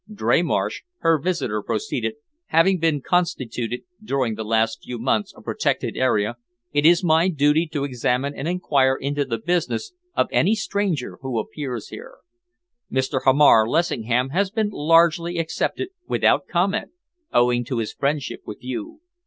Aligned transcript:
"Dreymarsh," 0.11 0.81
her 1.01 1.19
visitor 1.19 1.61
proceeded, 1.61 2.15
"having 2.47 2.79
been 2.79 3.01
constituted, 3.01 3.83
during 4.03 4.33
the 4.33 4.43
last 4.43 4.79
few 4.81 4.97
months, 4.97 5.31
a 5.37 5.43
protected 5.43 5.95
area, 5.95 6.37
it 6.73 6.87
is 6.87 7.03
my 7.03 7.27
duty 7.29 7.67
to 7.71 7.83
examine 7.83 8.33
and 8.33 8.47
enquire 8.47 8.95
into 8.95 9.23
the 9.25 9.37
business 9.37 9.93
of 10.15 10.27
any 10.31 10.55
stranger 10.55 11.19
who 11.21 11.37
appears 11.37 11.89
here. 11.89 12.15
Mr. 12.91 13.19
Hamar 13.25 13.69
Lessingham 13.69 14.29
has 14.29 14.49
been 14.49 14.69
largely 14.71 15.37
accepted 15.37 15.89
without 16.07 16.47
comment, 16.47 16.89
owing 17.31 17.63
to 17.65 17.77
his 17.77 17.93
friendship 17.93 18.41
with 18.43 18.63
you. 18.63 19.01